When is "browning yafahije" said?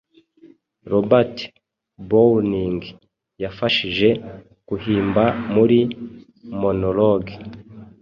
2.07-4.09